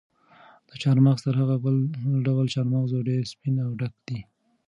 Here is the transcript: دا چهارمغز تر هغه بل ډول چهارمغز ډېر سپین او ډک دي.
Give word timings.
دا 0.67 0.75
چهارمغز 0.81 1.21
تر 1.25 1.33
هغه 1.41 1.55
بل 1.63 1.75
ډول 2.27 2.45
چهارمغز 2.53 2.91
ډېر 3.09 3.21
سپین 3.31 3.55
او 3.65 3.71
ډک 3.79 3.95
دي. 4.07 4.19